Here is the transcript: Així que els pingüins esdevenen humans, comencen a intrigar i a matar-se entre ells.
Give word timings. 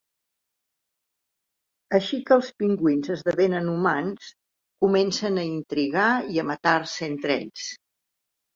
Així 1.97 2.19
que 2.29 2.35
els 2.37 2.49
pingüins 2.63 3.11
esdevenen 3.17 3.69
humans, 3.75 4.33
comencen 4.87 5.39
a 5.45 5.47
intrigar 5.53 6.09
i 6.35 6.43
a 6.45 6.49
matar-se 6.51 7.09
entre 7.13 7.39
ells. 7.39 7.71